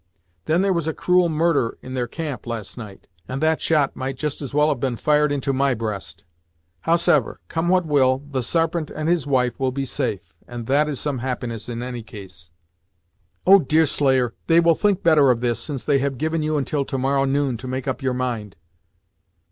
Then 0.45 0.63
there 0.63 0.73
was 0.73 0.87
a 0.87 0.95
cruel 0.95 1.29
murder 1.29 1.77
in 1.83 1.93
their 1.93 2.07
camp 2.07 2.47
last 2.47 2.75
night, 2.75 3.07
and 3.27 3.39
that 3.39 3.61
shot 3.61 3.95
might 3.95 4.17
just 4.17 4.41
as 4.41 4.51
well 4.51 4.69
have 4.69 4.79
been 4.79 4.95
fired 4.95 5.31
into 5.31 5.53
my 5.53 5.75
breast. 5.75 6.25
Howsever, 6.89 7.39
come 7.49 7.69
what 7.69 7.85
will, 7.85 8.17
the 8.27 8.41
Sarpent 8.41 8.89
and 8.89 9.07
his 9.07 9.27
wife 9.27 9.59
will 9.59 9.71
be 9.71 9.85
safe, 9.85 10.33
and 10.47 10.65
that 10.65 10.89
is 10.89 10.99
some 10.99 11.19
happiness 11.19 11.69
in 11.69 11.83
any 11.83 12.01
case." 12.01 12.49
"Oh! 13.45 13.59
Deerslayer, 13.59 14.33
they 14.47 14.59
will 14.59 14.73
think 14.73 15.03
better 15.03 15.29
of 15.29 15.39
this, 15.41 15.59
since 15.59 15.83
they 15.83 15.99
have 15.99 16.17
given 16.17 16.41
you 16.41 16.57
until 16.57 16.83
to 16.83 16.97
morrow 16.97 17.25
noon 17.25 17.55
to 17.57 17.67
make 17.67 17.87
up 17.87 18.01
your 18.01 18.15
mind!" 18.15 18.55